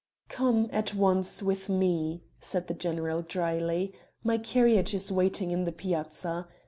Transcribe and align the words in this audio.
"Come, 0.29 0.67
at 0.71 0.95
once, 0.95 1.43
with 1.43 1.69
me," 1.69 2.23
said 2.39 2.65
the 2.65 2.73
general 2.73 3.21
drily, 3.21 3.93
"my 4.23 4.39
carriage 4.39 4.95
is 4.95 5.11
waiting 5.11 5.51
in 5.51 5.63
the 5.63 5.71
Piazza. 5.71 6.47